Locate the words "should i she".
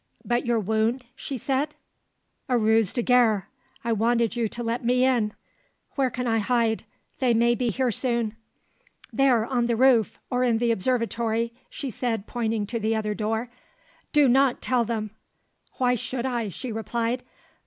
15.93-16.71